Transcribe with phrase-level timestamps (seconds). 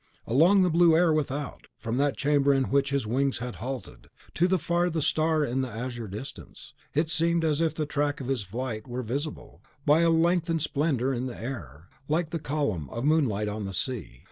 [0.25, 4.47] Along the blue air without, from that chamber in which his wings had halted, to
[4.47, 8.41] the farthest star in the azure distance, it seemed as if the track of his
[8.41, 13.47] flight were visible, by a lengthened splendour in the air, like the column of moonlight
[13.47, 14.19] on the sea.